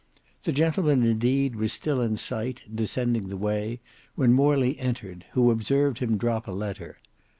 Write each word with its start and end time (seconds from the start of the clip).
The 0.45 0.51
gentleman 0.51 1.03
indeed 1.03 1.55
was 1.55 1.71
still 1.73 2.01
in 2.01 2.17
sight, 2.17 2.63
descending 2.73 3.27
the 3.29 3.37
way, 3.37 3.81
when 4.15 4.33
Morley 4.33 4.79
entered, 4.79 5.27
who 5.33 5.51
observed 5.51 5.99
him 5.99 6.17
drop 6.17 6.47
a 6.47 6.51
letter. 6.51 6.97